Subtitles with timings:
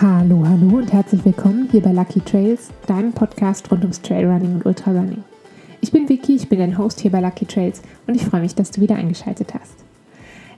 [0.00, 4.64] Hallo, hallo und herzlich willkommen hier bei Lucky Trails, deinem Podcast rund ums Trailrunning und
[4.64, 5.24] Ultrarunning.
[5.80, 8.54] Ich bin Vicky, ich bin dein Host hier bei Lucky Trails und ich freue mich,
[8.54, 9.74] dass du wieder eingeschaltet hast.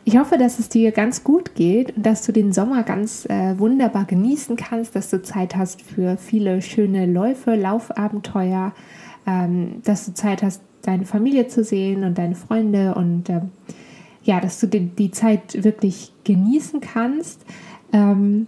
[0.05, 3.59] Ich hoffe, dass es dir ganz gut geht und dass du den Sommer ganz äh,
[3.59, 8.75] wunderbar genießen kannst, dass du Zeit hast für viele schöne Läufe, Laufabenteuer,
[9.27, 13.53] ähm, dass du Zeit hast, deine Familie zu sehen und deine Freunde und ähm,
[14.23, 17.41] ja, dass du die, die, Zeit wirklich genießen kannst.
[17.95, 18.47] Ähm,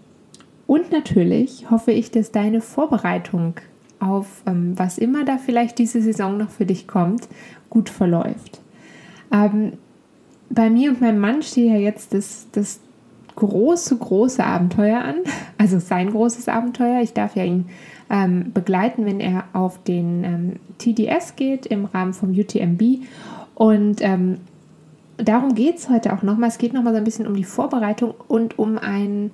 [0.66, 3.55] und natürlich hoffe ich, dass deine Vorbereitung
[4.01, 7.29] auf ähm, was immer da vielleicht diese Saison noch für dich kommt,
[7.71, 8.61] gut verläuft.
[9.33, 9.75] Ähm,
[10.51, 12.80] bei mir und meinem Mann steht ja jetzt das, das
[13.37, 15.16] große, große Abenteuer an.
[15.59, 17.02] Also sein großes Abenteuer.
[17.02, 17.66] Ich darf ja ihn
[18.10, 22.83] ähm, begleiten, wenn er auf den ähm, TDS geht im Rahmen vom UTMB.
[23.55, 24.38] Und ähm,
[25.18, 26.49] darum geht es heute auch nochmal.
[26.49, 29.30] Es geht nochmal so ein bisschen um die Vorbereitung und um einen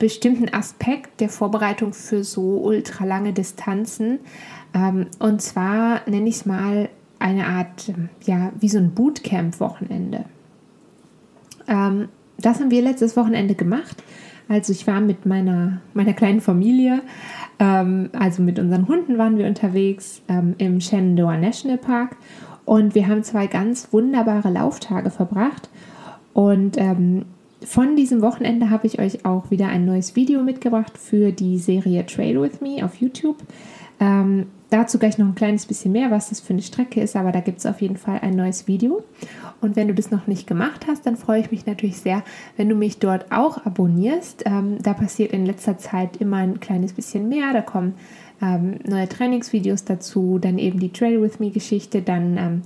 [0.00, 4.18] bestimmten Aspekt der Vorbereitung für so ultralange Distanzen.
[4.74, 6.88] Ähm, und zwar nenne ich es mal
[7.20, 7.92] eine Art,
[8.24, 10.24] ja, wie so ein Bootcamp-Wochenende.
[11.68, 14.02] Ähm, das haben wir letztes Wochenende gemacht.
[14.48, 17.02] Also ich war mit meiner, meiner kleinen Familie,
[17.60, 22.16] ähm, also mit unseren Hunden waren wir unterwegs ähm, im Shenandoah National Park
[22.64, 25.68] und wir haben zwei ganz wunderbare Lauftage verbracht.
[26.32, 27.26] Und ähm,
[27.64, 32.06] von diesem Wochenende habe ich euch auch wieder ein neues Video mitgebracht für die Serie
[32.06, 33.36] Trail with Me auf YouTube.
[34.00, 37.32] Ähm, dazu gleich noch ein kleines bisschen mehr, was das für eine Strecke ist, aber
[37.32, 39.04] da gibt es auf jeden Fall ein neues Video.
[39.60, 42.22] Und wenn du das noch nicht gemacht hast, dann freue ich mich natürlich sehr,
[42.56, 44.44] wenn du mich dort auch abonnierst.
[44.46, 47.52] Ähm, da passiert in letzter Zeit immer ein kleines bisschen mehr.
[47.52, 47.94] Da kommen
[48.40, 52.62] ähm, neue Trainingsvideos dazu, dann eben die Trail with Me Geschichte, dann ähm,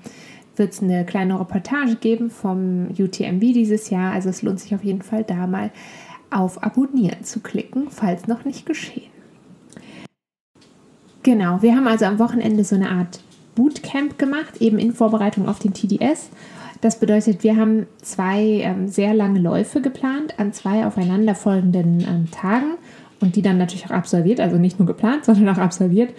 [0.57, 4.13] wird es eine kleine Reportage geben vom UTMB dieses Jahr.
[4.13, 5.71] Also es lohnt sich auf jeden Fall da mal
[6.31, 9.11] auf Abonnieren zu klicken, falls noch nicht geschehen.
[11.23, 13.21] Genau, wir haben also am Wochenende so eine Art
[13.55, 16.29] Bootcamp gemacht, eben in Vorbereitung auf den TDS.
[16.81, 22.75] Das bedeutet, wir haben zwei ähm, sehr lange Läufe geplant an zwei aufeinanderfolgenden ähm, Tagen
[23.21, 26.13] und die dann natürlich auch absolviert, also nicht nur geplant, sondern auch absolviert.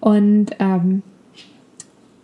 [0.00, 1.02] Und ähm,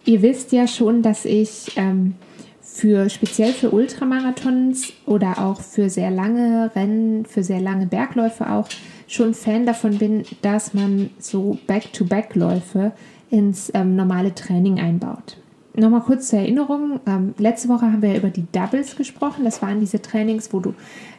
[0.04, 2.14] Ihr wisst ja schon, dass ich ähm,
[2.60, 8.68] für speziell für Ultramarathons oder auch für sehr lange Rennen, für sehr lange Bergläufe auch
[9.06, 12.92] schon Fan davon bin, dass man so Back-to-Back-Läufe
[13.30, 15.38] ins ähm, normale Training einbaut.
[15.76, 19.44] Nochmal kurz zur Erinnerung, ähm, letzte Woche haben wir ja über die Doubles gesprochen.
[19.44, 20.74] Das waren diese Trainings, wo du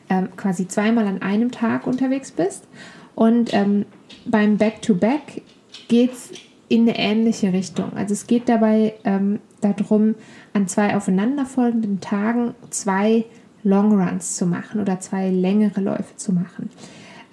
[0.09, 2.68] ähm, quasi zweimal an einem Tag unterwegs bist.
[3.16, 3.85] Und ähm,
[4.25, 5.41] beim Back-to-Back
[5.88, 6.31] geht es
[6.67, 7.93] in eine ähnliche Richtung.
[7.95, 10.15] Also es geht dabei ähm, darum,
[10.53, 13.25] an zwei aufeinanderfolgenden Tagen zwei
[13.63, 16.69] Longruns zu machen oder zwei längere Läufe zu machen.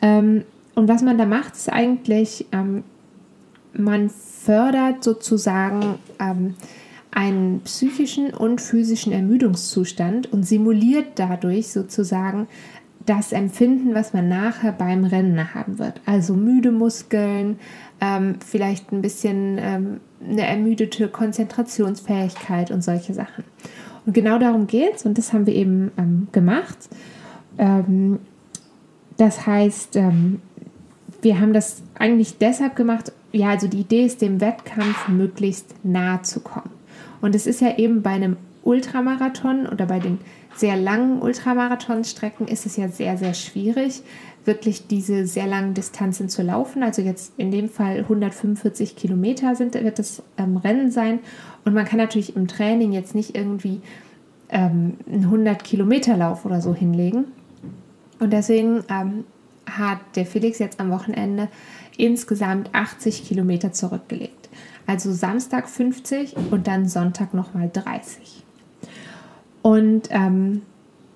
[0.00, 0.44] Ähm,
[0.74, 2.84] und was man da macht, ist eigentlich, ähm,
[3.74, 6.54] man fördert sozusagen ähm,
[7.10, 12.48] einen psychischen und physischen Ermüdungszustand und simuliert dadurch sozusagen
[13.06, 16.00] das Empfinden, was man nachher beim Rennen haben wird.
[16.06, 17.58] Also müde Muskeln,
[18.00, 23.44] ähm, vielleicht ein bisschen ähm, eine ermüdete Konzentrationsfähigkeit und solche Sachen.
[24.06, 26.76] Und genau darum geht es und das haben wir eben ähm, gemacht.
[27.58, 28.18] Ähm,
[29.16, 30.40] das heißt, ähm,
[31.20, 36.22] wir haben das eigentlich deshalb gemacht, ja, also die Idee ist, dem Wettkampf möglichst nahe
[36.22, 36.70] zu kommen.
[37.20, 40.18] Und es ist ja eben bei einem Ultramarathon oder bei den
[40.54, 44.02] sehr langen Ultramarathonstrecken ist es ja sehr, sehr schwierig,
[44.44, 46.82] wirklich diese sehr langen Distanzen zu laufen.
[46.82, 51.20] Also jetzt in dem Fall 145 Kilometer sind, wird das ähm, Rennen sein.
[51.64, 53.80] Und man kann natürlich im Training jetzt nicht irgendwie
[54.50, 57.26] ähm, einen 100 Kilometer Lauf oder so hinlegen.
[58.18, 59.24] Und deswegen ähm,
[59.66, 61.48] hat der Felix jetzt am Wochenende
[61.96, 64.48] insgesamt 80 Kilometer zurückgelegt.
[64.86, 68.44] Also Samstag 50 und dann Sonntag nochmal 30.
[69.62, 70.62] Und ähm,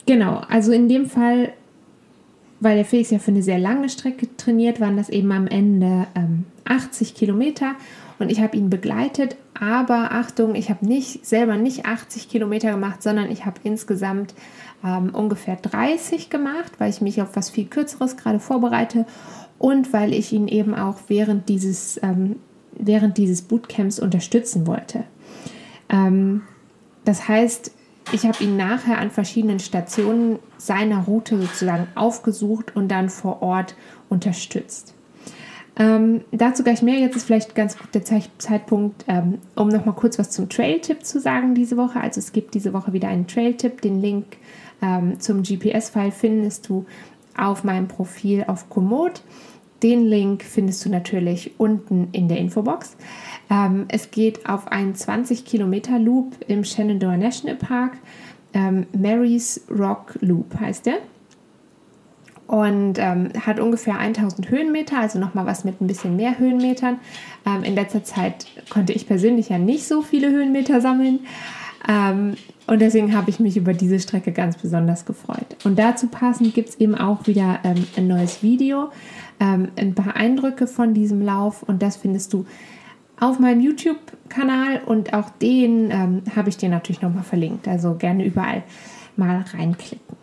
[0.07, 1.53] genau, also in dem Fall,
[2.61, 6.07] weil der Felix ja für eine sehr lange Strecke trainiert, waren das eben am Ende
[6.15, 7.75] ähm, 80 Kilometer
[8.19, 9.37] und ich habe ihn begleitet.
[9.59, 14.35] Aber Achtung, ich habe nicht selber nicht 80 Kilometer gemacht, sondern ich habe insgesamt
[14.85, 19.07] ähm, ungefähr 30 gemacht, weil ich mich auf was viel Kürzeres gerade vorbereite
[19.59, 22.37] und weil ich ihn eben auch während dieses, ähm,
[22.73, 25.05] während dieses Bootcamps unterstützen wollte.
[25.89, 26.43] Ähm,
[27.05, 27.71] das heißt,
[28.13, 33.75] ich habe ihn nachher an verschiedenen Stationen seiner Route sozusagen aufgesucht und dann vor Ort
[34.09, 34.95] unterstützt.
[35.79, 36.99] Ähm, dazu gleich mehr.
[36.99, 38.03] Jetzt ist vielleicht ganz gut der
[38.39, 42.01] Zeitpunkt, ähm, um noch mal kurz was zum Trail-Tipp zu sagen diese Woche.
[42.01, 43.83] Also es gibt diese Woche wieder einen Trail-Tipp.
[43.83, 44.39] Den Link
[44.81, 46.87] ähm, zum GPS-File findest du
[47.37, 49.23] auf meinem Profil auf Komoot.
[49.83, 52.97] Den Link findest du natürlich unten in der Infobox.
[53.51, 57.93] Ähm, es geht auf einen 20 Kilometer Loop im Shenandoah National Park.
[58.55, 60.99] Ähm, Mary's Rock Loop heißt der.
[62.47, 67.01] Und ähm, hat ungefähr 1000 Höhenmeter, also nochmal was mit ein bisschen mehr Höhenmetern.
[67.45, 71.21] Ähm, in letzter Zeit konnte ich persönlich ja nicht so viele Höhenmeter sammeln.
[71.89, 72.35] Ähm,
[72.67, 75.57] und deswegen habe ich mich über diese Strecke ganz besonders gefreut.
[75.65, 78.91] Und dazu passend gibt es eben auch wieder ähm, ein neues Video,
[79.39, 81.63] ähm, ein paar Eindrücke von diesem Lauf.
[81.63, 82.45] Und das findest du
[83.19, 87.67] auf meinem YouTube-Kanal und auch den ähm, habe ich dir natürlich nochmal verlinkt.
[87.69, 88.63] Also gerne überall
[89.17, 90.17] mal reinklicken.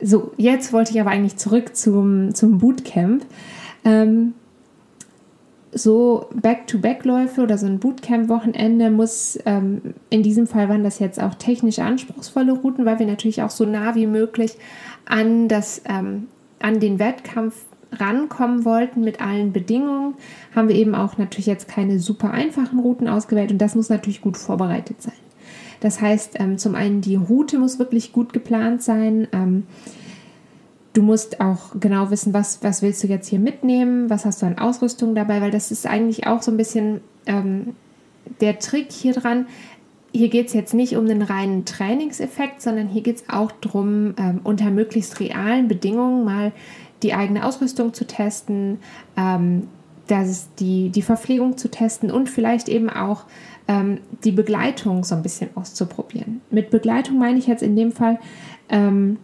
[0.00, 3.24] So, jetzt wollte ich aber eigentlich zurück zum, zum Bootcamp.
[3.84, 4.34] Ähm,
[5.74, 11.34] so Back-to-Back-Läufe oder so ein Bootcamp-Wochenende muss, ähm, in diesem Fall waren das jetzt auch
[11.34, 14.56] technisch anspruchsvolle Routen, weil wir natürlich auch so nah wie möglich
[15.04, 16.28] an, das, ähm,
[16.60, 17.54] an den Wettkampf
[17.92, 20.14] rankommen wollten mit allen Bedingungen,
[20.54, 24.20] haben wir eben auch natürlich jetzt keine super einfachen Routen ausgewählt und das muss natürlich
[24.20, 25.14] gut vorbereitet sein.
[25.80, 29.28] Das heißt, ähm, zum einen die Route muss wirklich gut geplant sein.
[30.94, 34.46] Du musst auch genau wissen, was, was willst du jetzt hier mitnehmen, was hast du
[34.46, 37.74] an Ausrüstung dabei, weil das ist eigentlich auch so ein bisschen ähm,
[38.40, 39.46] der Trick hier dran.
[40.12, 44.14] Hier geht es jetzt nicht um den reinen Trainingseffekt, sondern hier geht es auch darum,
[44.16, 46.52] ähm, unter möglichst realen Bedingungen mal
[47.02, 48.78] die eigene Ausrüstung zu testen,
[49.16, 49.66] ähm,
[50.06, 53.24] das die, die Verpflegung zu testen und vielleicht eben auch
[53.66, 56.40] ähm, die Begleitung so ein bisschen auszuprobieren.
[56.50, 58.20] Mit Begleitung meine ich jetzt in dem Fall,
[58.68, 59.18] ähm,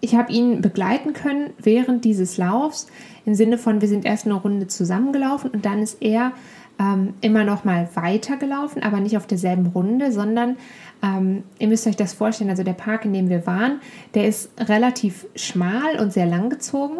[0.00, 2.86] ich habe ihn begleiten können während dieses Laufs
[3.24, 6.32] im Sinne von, wir sind erst eine Runde zusammengelaufen und dann ist er
[6.78, 10.56] ähm, immer noch mal weitergelaufen, aber nicht auf derselben Runde, sondern
[11.02, 13.80] ähm, ihr müsst euch das vorstellen, also der Park, in dem wir waren,
[14.14, 16.98] der ist relativ schmal und sehr lang gezogen.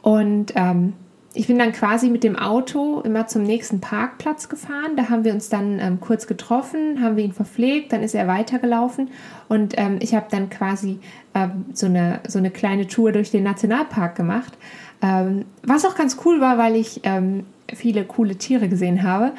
[0.00, 0.94] Und ähm,
[1.34, 4.96] ich bin dann quasi mit dem Auto immer zum nächsten Parkplatz gefahren.
[4.96, 8.26] Da haben wir uns dann ähm, kurz getroffen, haben wir ihn verpflegt, dann ist er
[8.26, 9.08] weitergelaufen
[9.48, 10.98] und ähm, ich habe dann quasi
[11.34, 14.52] ähm, so, eine, so eine kleine Tour durch den Nationalpark gemacht.
[15.00, 19.32] Ähm, was auch ganz cool war, weil ich ähm, viele coole Tiere gesehen habe.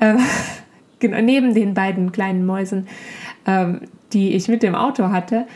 [0.00, 0.18] Ähm,
[1.00, 2.86] genau, neben den beiden kleinen Mäusen,
[4.12, 5.46] die ich mit dem Auto hatte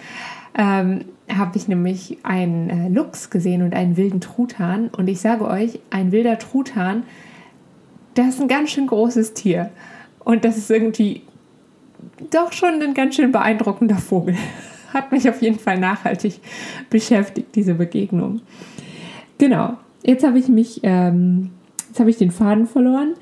[0.57, 4.89] habe ich nämlich einen äh, Luchs gesehen und einen wilden Truthahn.
[4.89, 7.05] Und ich sage euch, ein wilder Truthahn,
[8.15, 9.71] das ist ein ganz schön großes Tier.
[10.21, 11.23] Und das ist irgendwie
[12.31, 14.37] doch schon ein ganz schön beeindruckender Vogel.
[14.93, 16.41] Hat mich auf jeden Fall nachhaltig
[16.89, 18.43] beschäftigt, diese Begegnung.
[19.39, 19.75] Genau,
[20.05, 21.51] jetzt habe ich mich, ähm,
[21.89, 23.15] jetzt habe ich den Faden verloren.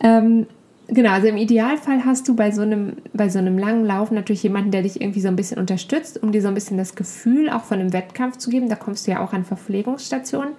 [0.00, 0.46] Ähm,
[0.88, 4.42] Genau, also im Idealfall hast du bei so einem, bei so einem langen Lauf natürlich
[4.42, 7.48] jemanden, der dich irgendwie so ein bisschen unterstützt, um dir so ein bisschen das Gefühl
[7.48, 8.68] auch von einem Wettkampf zu geben.
[8.68, 10.54] Da kommst du ja auch an Verpflegungsstationen.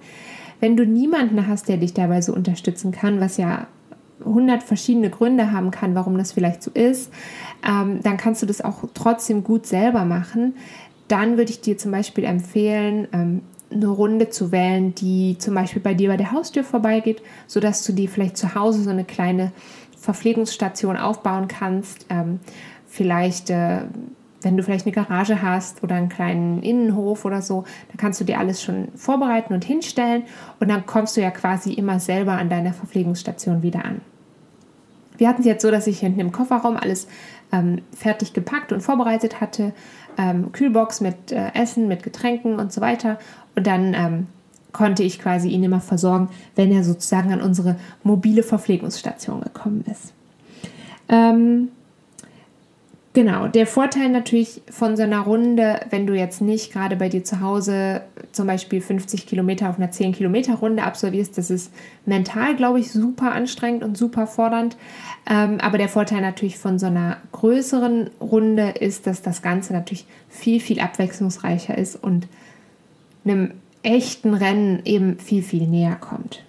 [0.58, 3.68] Wenn du niemanden hast, der dich dabei so unterstützen kann, was ja
[4.24, 7.12] 100 verschiedene Gründe haben kann, warum das vielleicht so ist,
[7.66, 10.54] ähm, dann kannst du das auch trotzdem gut selber machen.
[11.06, 15.82] Dann würde ich dir zum Beispiel empfehlen, ähm, eine Runde zu wählen, die zum Beispiel
[15.82, 19.52] bei dir bei der Haustür vorbeigeht, sodass du dir vielleicht zu Hause so eine kleine
[19.96, 22.06] Verpflegungsstation aufbauen kannst.
[22.08, 22.40] Ähm,
[22.86, 23.82] vielleicht, äh,
[24.42, 28.24] wenn du vielleicht eine Garage hast oder einen kleinen Innenhof oder so, dann kannst du
[28.24, 30.22] dir alles schon vorbereiten und hinstellen
[30.60, 34.00] und dann kommst du ja quasi immer selber an deiner Verpflegungsstation wieder an.
[35.18, 37.08] Wir hatten es jetzt so, dass ich hinten im Kofferraum alles
[37.52, 39.72] ähm, fertig gepackt und vorbereitet hatte.
[40.18, 43.18] Ähm, Kühlbox mit äh, Essen, mit Getränken und so weiter.
[43.54, 44.26] Und dann ähm,
[44.72, 50.12] konnte ich quasi ihn immer versorgen, wenn er sozusagen an unsere mobile Verpflegungsstation gekommen ist.
[51.08, 51.68] Ähm,
[53.16, 57.24] Genau, der Vorteil natürlich von so einer Runde, wenn du jetzt nicht gerade bei dir
[57.24, 61.72] zu Hause zum Beispiel 50 Kilometer auf einer 10 Kilometer Runde absolvierst, das ist
[62.04, 64.76] mental, glaube ich, super anstrengend und super fordernd.
[65.26, 70.04] Ähm, aber der Vorteil natürlich von so einer größeren Runde ist, dass das Ganze natürlich
[70.28, 72.28] viel, viel abwechslungsreicher ist und
[73.24, 73.52] einem
[73.86, 76.42] echten Rennen eben viel, viel näher kommt.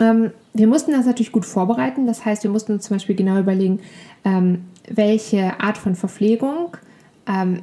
[0.00, 2.06] Ähm, wir mussten das natürlich gut vorbereiten.
[2.06, 3.80] Das heißt, wir mussten uns zum Beispiel genau überlegen,
[4.24, 6.76] ähm, welche Art von Verpflegung
[7.28, 7.62] ähm,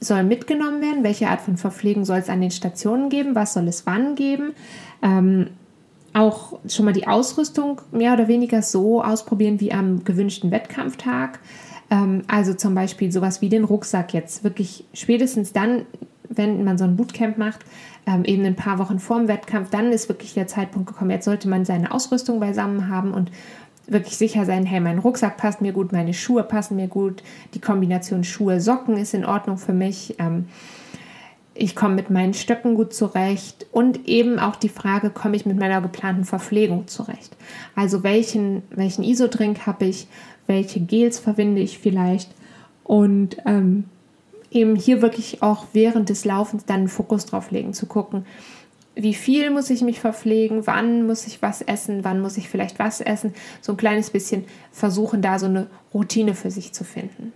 [0.00, 3.68] soll mitgenommen werden, welche Art von Verpflegung soll es an den Stationen geben, was soll
[3.68, 4.52] es wann geben.
[5.02, 5.50] Ähm,
[6.14, 11.40] auch schon mal die Ausrüstung mehr oder weniger so ausprobieren wie am gewünschten Wettkampftag.
[11.90, 15.86] Ähm, also zum Beispiel sowas wie den Rucksack jetzt wirklich spätestens dann
[16.28, 17.60] wenn man so ein Bootcamp macht,
[18.06, 21.48] ähm, eben ein paar Wochen vorm Wettkampf, dann ist wirklich der Zeitpunkt gekommen, jetzt sollte
[21.48, 23.30] man seine Ausrüstung beisammen haben und
[23.86, 27.22] wirklich sicher sein, hey, mein Rucksack passt mir gut, meine Schuhe passen mir gut,
[27.54, 30.16] die Kombination Schuhe-Socken ist in Ordnung für mich.
[30.18, 30.46] Ähm,
[31.54, 35.58] ich komme mit meinen Stöcken gut zurecht und eben auch die Frage, komme ich mit
[35.58, 37.36] meiner geplanten Verpflegung zurecht?
[37.76, 40.08] Also welchen, welchen Isodrink habe ich,
[40.46, 42.30] welche Gels verwende ich vielleicht
[42.82, 43.84] und ähm,
[44.54, 48.24] eben hier wirklich auch während des Laufens dann einen Fokus drauf legen, zu gucken,
[48.96, 52.78] wie viel muss ich mich verpflegen, wann muss ich was essen, wann muss ich vielleicht
[52.78, 57.32] was essen, so ein kleines bisschen versuchen, da so eine Routine für sich zu finden.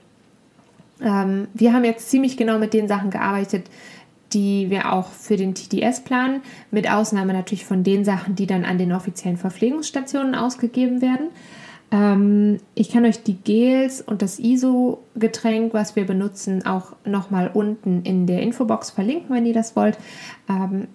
[1.02, 3.66] Ähm, wir haben jetzt ziemlich genau mit den Sachen gearbeitet,
[4.32, 8.64] die wir auch für den TDS planen, mit Ausnahme natürlich von den Sachen, die dann
[8.64, 11.28] an den offiziellen Verpflegungsstationen ausgegeben werden.
[11.90, 18.02] Ähm, ich kann euch die Gels und das ISO-Getränk, was wir benutzen, auch nochmal unten
[18.02, 19.97] in der Infobox verlinken, wenn ihr das wollt.
[20.49, 20.88] Ähm,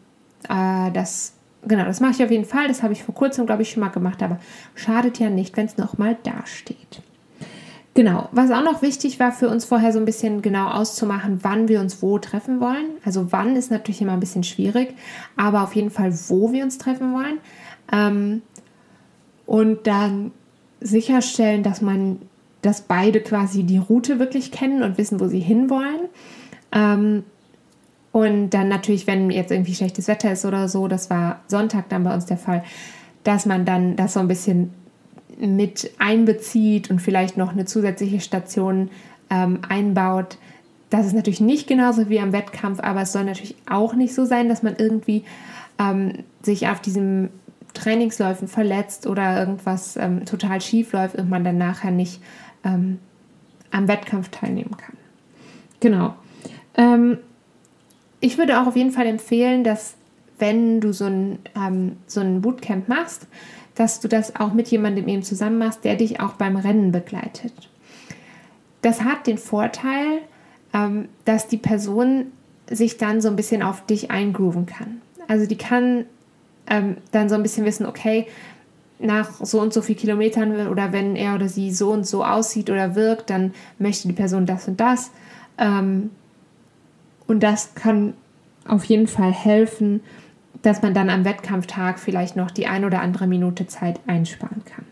[0.48, 1.34] äh, das,
[1.68, 2.68] genau, das mache ich auf jeden Fall.
[2.68, 4.40] Das habe ich vor kurzem, glaube ich, schon mal gemacht, aber
[4.76, 7.02] schadet ja nicht, wenn es nochmal dasteht.
[7.96, 11.68] Genau, was auch noch wichtig war für uns vorher so ein bisschen genau auszumachen, wann
[11.68, 12.86] wir uns wo treffen wollen.
[13.06, 14.96] Also wann ist natürlich immer ein bisschen schwierig,
[15.38, 17.38] aber auf jeden Fall, wo wir uns treffen wollen.
[17.92, 18.42] Ähm,
[19.46, 20.32] und dann
[20.84, 22.22] sicherstellen, dass man,
[22.62, 26.10] dass beide quasi die Route wirklich kennen und wissen, wo sie hinwollen.
[26.72, 27.24] Ähm,
[28.12, 32.04] und dann natürlich, wenn jetzt irgendwie schlechtes Wetter ist oder so, das war Sonntag dann
[32.04, 32.64] bei uns der Fall,
[33.24, 34.72] dass man dann das so ein bisschen
[35.40, 38.92] mit einbezieht und vielleicht noch eine zusätzliche Station
[39.32, 40.38] ähm, einbaut.
[40.92, 44.26] Das ist natürlich nicht genauso wie am Wettkampf, aber es soll natürlich auch nicht so
[44.26, 45.24] sein, dass man irgendwie
[45.80, 47.30] ähm, sich auf diesen
[47.74, 52.22] Trainingsläufen verletzt oder irgendwas ähm, total schief läuft und man dann nachher nicht
[52.64, 53.00] ähm,
[53.72, 54.96] am Wettkampf teilnehmen kann.
[55.80, 56.16] Genau.
[56.76, 57.18] Ähm,
[58.20, 59.96] ich würde auch auf jeden Fall empfehlen, dass
[60.40, 63.28] wenn du so ein, ähm, so ein Bootcamp machst,
[63.76, 67.54] dass du das auch mit jemandem eben zusammen machst, der dich auch beim Rennen begleitet.
[68.82, 70.20] Das hat den Vorteil,
[70.74, 72.28] ähm, dass die Person
[72.70, 75.02] sich dann so ein bisschen auf dich eingrooven kann.
[75.28, 76.06] Also die kann
[76.68, 78.28] ähm, dann so ein bisschen wissen, okay,
[79.00, 82.70] nach so und so viel Kilometern oder wenn er oder sie so und so aussieht
[82.70, 85.12] oder wirkt, dann möchte die Person das und das.
[85.58, 86.12] Ähm,
[87.28, 88.14] und das kann
[88.66, 90.02] auf jeden Fall helfen,
[90.62, 94.86] dass man dann am Wettkampftag vielleicht noch die ein oder andere Minute Zeit einsparen kann.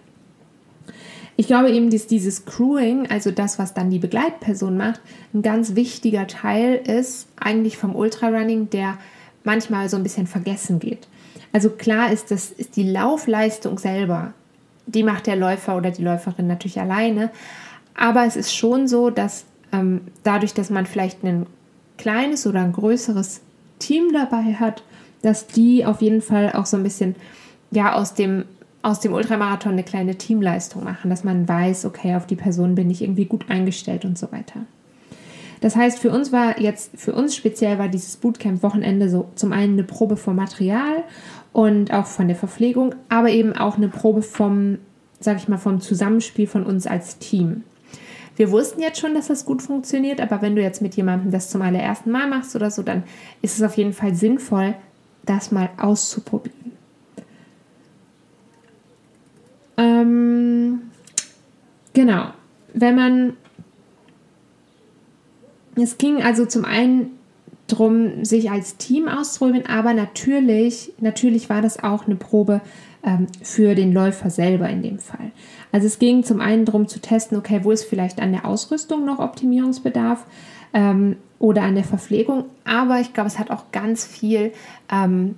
[1.38, 5.02] Ich glaube eben, dass dieses Crewing, also das, was dann die Begleitperson macht,
[5.34, 8.98] ein ganz wichtiger Teil ist eigentlich vom Ultrarunning, der
[9.44, 11.08] manchmal so ein bisschen vergessen geht.
[11.54, 14.34] Also klar ist, das ist die Laufleistung selber,
[14.86, 17.30] die macht der Läufer oder die Läuferin natürlich alleine,
[17.96, 21.46] aber es ist schon so, dass ähm, dadurch, dass man vielleicht ein
[21.98, 23.42] kleines oder ein größeres
[23.80, 24.84] Team dabei hat,
[25.22, 27.16] dass die auf jeden Fall auch so ein bisschen
[27.72, 28.46] ja aus dem
[28.84, 32.90] aus dem Ultramarathon eine kleine Teamleistung machen, dass man weiß, okay, auf die Person bin
[32.90, 34.62] ich irgendwie gut eingestellt und so weiter.
[35.60, 39.74] Das heißt, für uns war jetzt, für uns speziell war dieses Bootcamp-Wochenende so zum einen
[39.74, 41.04] eine Probe vom Material
[41.54, 44.78] und auch von der Verpflegung, aber eben auch eine Probe vom,
[45.20, 47.64] sag ich mal, vom Zusammenspiel von uns als Team.
[48.36, 51.50] Wir wussten jetzt schon, dass das gut funktioniert, aber wenn du jetzt mit jemandem das
[51.50, 53.04] zum allerersten Mal machst oder so, dann
[53.42, 54.76] ist es auf jeden Fall sinnvoll,
[55.26, 56.72] das mal auszuprobieren.
[59.78, 60.82] Ähm,
[61.94, 62.34] genau.
[62.74, 63.38] Wenn man.
[65.76, 67.18] Es ging also zum einen
[67.72, 72.62] darum, sich als Team auszuprobieren, aber natürlich, natürlich war das auch eine Probe
[73.04, 75.32] ähm, für den Läufer selber in dem Fall.
[75.72, 79.06] Also es ging zum einen darum zu testen, okay, wo ist vielleicht an der Ausrüstung
[79.06, 80.26] noch Optimierungsbedarf
[80.74, 84.54] ähm, oder an der Verpflegung, aber ich glaube, es hat auch ganz viel
[84.92, 85.36] ähm,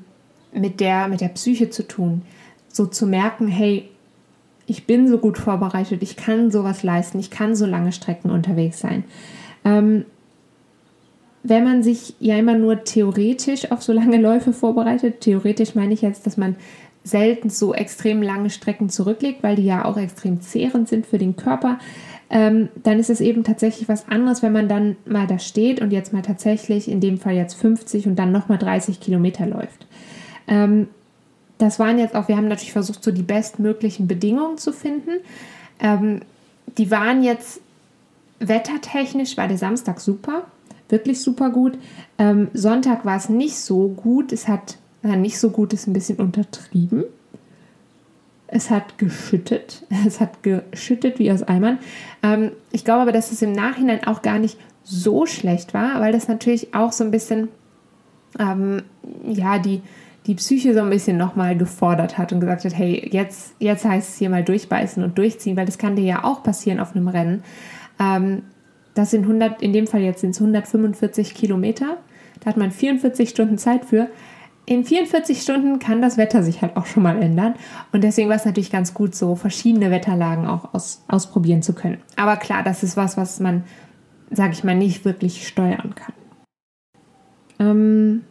[0.53, 2.23] mit, der, mit der Psyche zu tun.
[2.67, 3.89] So zu merken, hey,
[4.65, 8.79] ich bin so gut vorbereitet, ich kann sowas leisten, ich kann so lange Strecken unterwegs
[8.79, 9.03] sein.
[9.65, 10.05] Ähm,
[11.43, 16.01] wenn man sich ja immer nur theoretisch auf so lange Läufe vorbereitet, theoretisch meine ich
[16.01, 16.55] jetzt, dass man
[17.03, 21.35] selten so extrem lange Strecken zurücklegt, weil die ja auch extrem zehrend sind für den
[21.35, 21.79] Körper,
[22.29, 25.91] ähm, dann ist es eben tatsächlich was anderes, wenn man dann mal da steht und
[25.91, 29.85] jetzt mal tatsächlich, in dem Fall jetzt 50 und dann nochmal 30 Kilometer läuft.
[30.47, 30.87] Ähm,
[31.57, 35.19] das waren jetzt auch, wir haben natürlich versucht, so die bestmöglichen Bedingungen zu finden.
[35.79, 36.21] Ähm,
[36.77, 37.61] die waren jetzt
[38.39, 40.45] wettertechnisch, war der Samstag super,
[40.93, 41.77] wirklich super gut.
[42.17, 44.31] Ähm, Sonntag war es nicht so gut.
[44.31, 47.03] Es hat na, nicht so gut ist ein bisschen untertrieben.
[48.47, 49.85] Es hat geschüttet.
[50.07, 51.77] Es hat geschüttet wie aus Eimern.
[52.23, 56.13] Ähm, ich glaube aber, dass es im Nachhinein auch gar nicht so schlecht war, weil
[56.13, 57.49] das natürlich auch so ein bisschen,
[58.39, 58.83] ähm,
[59.25, 59.81] ja, die,
[60.25, 64.09] die Psyche so ein bisschen nochmal gefordert hat und gesagt hat, hey, jetzt, jetzt heißt
[64.09, 67.07] es hier mal durchbeißen und durchziehen, weil das kann dir ja auch passieren auf einem
[67.09, 67.43] Rennen.
[67.99, 68.43] Ähm,
[68.93, 71.97] das sind 100, in dem Fall jetzt sind es 145 Kilometer.
[72.39, 74.09] Da hat man 44 Stunden Zeit für.
[74.65, 77.55] In 44 Stunden kann das Wetter sich halt auch schon mal ändern.
[77.91, 81.97] Und deswegen war es natürlich ganz gut, so verschiedene Wetterlagen auch aus, ausprobieren zu können.
[82.15, 83.63] Aber klar, das ist was, was man,
[84.31, 86.13] sage ich mal, nicht wirklich steuern kann.
[87.59, 88.23] Ähm,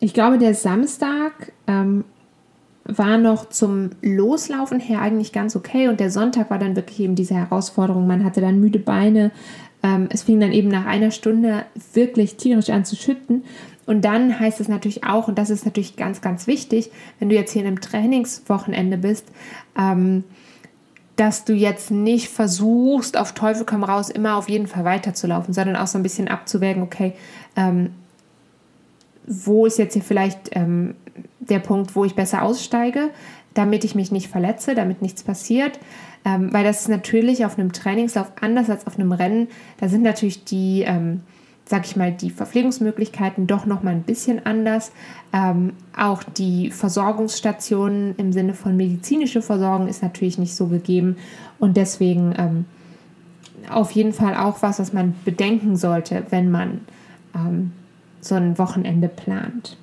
[0.00, 2.04] ich glaube, der Samstag ähm,
[2.84, 7.14] war noch zum Loslaufen her eigentlich ganz okay und der Sonntag war dann wirklich eben
[7.14, 8.06] diese Herausforderung.
[8.06, 9.30] Man hatte dann müde Beine.
[9.82, 11.64] Ähm, es fing dann eben nach einer Stunde
[11.94, 13.44] wirklich tierisch an zu schütten.
[13.86, 17.34] Und dann heißt es natürlich auch, und das ist natürlich ganz, ganz wichtig, wenn du
[17.34, 19.26] jetzt hier in einem Trainingswochenende bist,
[19.78, 20.24] ähm,
[21.16, 25.76] dass du jetzt nicht versuchst, auf Teufel komm raus, immer auf jeden Fall weiterzulaufen, sondern
[25.76, 27.12] auch so ein bisschen abzuwägen, okay,
[27.56, 27.90] ähm,
[29.26, 30.94] wo ist jetzt hier vielleicht ähm,
[31.40, 33.10] der Punkt, wo ich besser aussteige,
[33.54, 35.78] damit ich mich nicht verletze, damit nichts passiert.
[36.24, 39.48] Ähm, weil das ist natürlich auf einem Trainingslauf anders als auf einem Rennen.
[39.78, 41.20] Da sind natürlich die, ähm,
[41.66, 44.90] sag ich mal, die Verpflegungsmöglichkeiten doch noch mal ein bisschen anders.
[45.32, 51.16] Ähm, auch die Versorgungsstationen im Sinne von medizinische Versorgung ist natürlich nicht so gegeben.
[51.58, 52.64] Und deswegen ähm,
[53.70, 56.80] auf jeden Fall auch was, was man bedenken sollte, wenn man
[57.34, 57.72] ähm,
[58.24, 59.76] so ein Wochenende plant.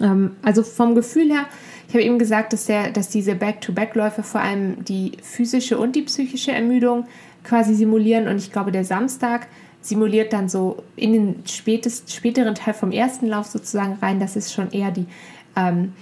[0.00, 1.46] Ähm, also vom Gefühl her,
[1.88, 6.02] ich habe eben gesagt, dass, der, dass diese Back-to-Back-Läufe vor allem die physische und die
[6.02, 7.06] psychische Ermüdung
[7.44, 8.26] quasi simulieren.
[8.26, 9.46] Und ich glaube, der Samstag
[9.80, 14.18] simuliert dann so in den spätest, späteren Teil vom ersten Lauf sozusagen rein.
[14.18, 15.06] Das ist schon eher die
[15.54, 15.92] ähm,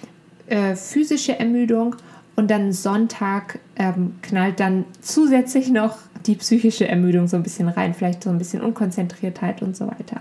[0.46, 1.96] äh, physische Ermüdung.
[2.36, 7.94] Und dann Sonntag ähm, knallt dann zusätzlich noch die psychische Ermüdung so ein bisschen rein,
[7.94, 10.20] vielleicht so ein bisschen Unkonzentriertheit und so weiter.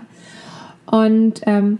[0.86, 1.78] Und ähm,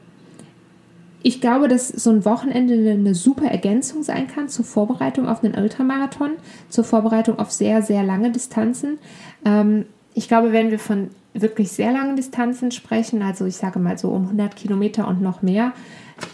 [1.23, 5.55] ich glaube, dass so ein Wochenende eine super Ergänzung sein kann zur Vorbereitung auf einen
[5.55, 6.33] Ultramarathon,
[6.69, 8.99] zur Vorbereitung auf sehr, sehr lange Distanzen.
[9.45, 13.97] Ähm, ich glaube, wenn wir von wirklich sehr langen Distanzen sprechen, also ich sage mal
[13.97, 15.73] so um 100 Kilometer und noch mehr,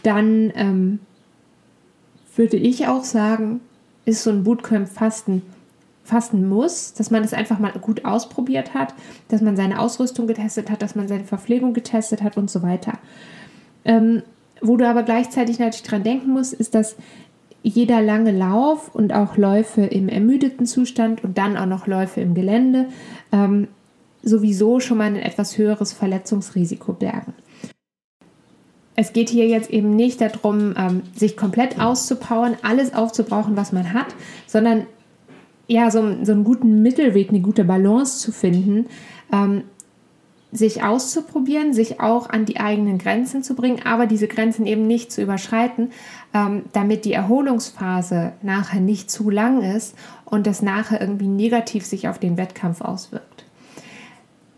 [0.03, 0.99] dann ähm,
[2.37, 3.61] würde ich auch sagen,
[4.05, 5.43] ist so ein Bootcamp Fasten
[6.11, 8.95] fasten muss, dass man es einfach mal gut ausprobiert hat,
[9.29, 12.99] dass man seine Ausrüstung getestet hat, dass man seine Verpflegung getestet hat und so weiter.
[13.85, 14.23] Ähm,
[14.61, 16.97] wo du aber gleichzeitig natürlich dran denken musst, ist, dass
[17.63, 22.35] jeder lange Lauf und auch Läufe im ermüdeten Zustand und dann auch noch Läufe im
[22.35, 22.87] Gelände
[23.33, 23.69] ähm,
[24.23, 27.35] sowieso schon mal ein etwas höheres Verletzungsrisiko bergen.
[28.97, 33.95] Es geht hier jetzt eben nicht darum, ähm, sich komplett auszupowern, alles aufzubrauchen, was man
[33.95, 34.09] hat,
[34.47, 34.87] sondern
[35.71, 38.87] ja, so, so einen guten Mittelweg, eine gute Balance zu finden,
[39.33, 39.63] ähm,
[40.51, 45.13] sich auszuprobieren, sich auch an die eigenen Grenzen zu bringen, aber diese Grenzen eben nicht
[45.13, 45.93] zu überschreiten,
[46.35, 52.09] ähm, damit die Erholungsphase nachher nicht zu lang ist und das nachher irgendwie negativ sich
[52.09, 53.45] auf den Wettkampf auswirkt.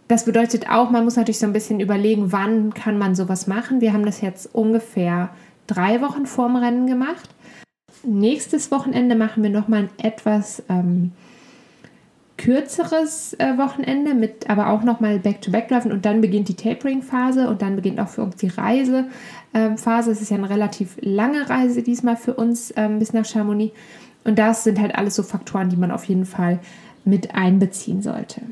[0.08, 3.82] Das bedeutet auch, man muss natürlich so ein bisschen überlegen, wann kann man sowas machen.
[3.82, 5.28] Wir haben das jetzt ungefähr
[5.66, 7.28] drei Wochen vorm Rennen gemacht.
[8.04, 11.12] Nächstes Wochenende machen wir nochmal ein etwas ähm,
[12.36, 17.76] kürzeres äh, Wochenende mit aber auch nochmal Back-to-Back-Läufen und dann beginnt die Tapering-Phase und dann
[17.76, 19.06] beginnt auch für uns die Reisephase.
[19.54, 23.72] Ähm, es ist ja eine relativ lange Reise diesmal für uns ähm, bis nach Chamonix
[24.24, 26.58] und das sind halt alles so Faktoren, die man auf jeden Fall
[27.04, 28.42] mit einbeziehen sollte.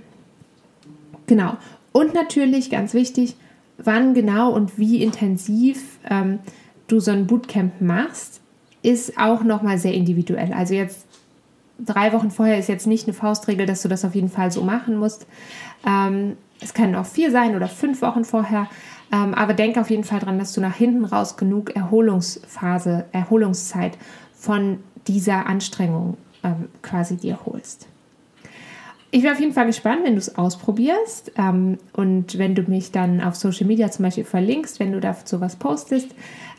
[1.27, 1.57] Genau.
[1.93, 3.37] Und natürlich ganz wichtig,
[3.79, 6.39] wann genau und wie intensiv ähm,
[6.87, 8.40] du so ein Bootcamp machst,
[8.83, 10.53] ist auch nochmal sehr individuell.
[10.53, 11.07] Also jetzt
[11.79, 14.63] drei Wochen vorher ist jetzt nicht eine Faustregel, dass du das auf jeden Fall so
[14.63, 15.27] machen musst.
[15.87, 18.69] Ähm, es können auch vier sein oder fünf Wochen vorher.
[19.13, 23.99] Ähm, aber denk auf jeden Fall dran, dass du nach hinten raus genug Erholungsphase, Erholungszeit
[24.35, 27.87] von dieser Anstrengung ähm, quasi dir holst.
[29.13, 32.93] Ich wäre auf jeden Fall gespannt, wenn du es ausprobierst ähm, und wenn du mich
[32.93, 36.11] dann auf Social Media zum Beispiel verlinkst, wenn du dazu was postest.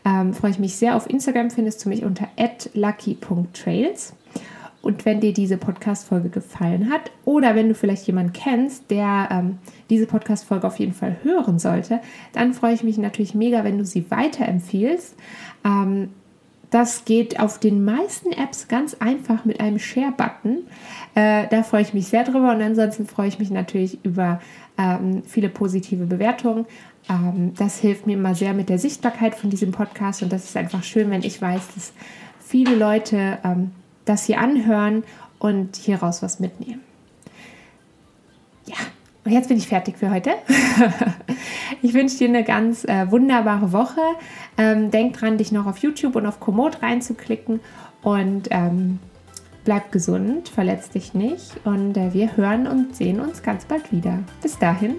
[0.04, 0.96] Ähm, freue ich mich sehr.
[0.96, 2.28] Auf Instagram findest du mich unter
[2.74, 4.14] lucky.trails.
[4.82, 9.60] Und wenn dir diese Podcast-Folge gefallen hat oder wenn du vielleicht jemanden kennst, der ähm,
[9.90, 12.02] diese Podcast-Folge auf jeden Fall hören sollte,
[12.34, 15.16] dann freue ich mich natürlich mega, wenn du sie weiterempfiehlst.
[15.64, 16.10] Ähm,
[16.72, 20.60] das geht auf den meisten Apps ganz einfach mit einem Share-Button.
[21.16, 24.42] Äh, da freue ich mich sehr drüber und ansonsten freue ich mich natürlich über
[24.78, 26.66] ähm, viele positive Bewertungen.
[27.10, 30.56] Ähm, das hilft mir immer sehr mit der Sichtbarkeit von diesem Podcast und das ist
[30.56, 31.92] einfach schön, wenn ich weiß, dass
[32.40, 33.72] viele Leute ähm,
[34.06, 35.04] das hier anhören
[35.40, 36.82] und hieraus was mitnehmen.
[39.24, 40.32] Und jetzt bin ich fertig für heute.
[41.82, 44.02] ich wünsche dir eine ganz äh, wunderbare Woche.
[44.58, 47.60] Ähm, denk dran, dich noch auf YouTube und auf Komoot reinzuklicken
[48.02, 49.00] und ähm,
[49.64, 54.20] bleib gesund, verletz dich nicht und äh, wir hören und sehen uns ganz bald wieder.
[54.42, 54.96] Bis dahin,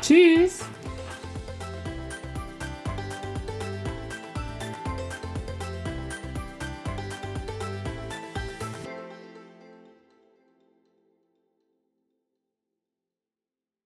[0.00, 0.64] tschüss!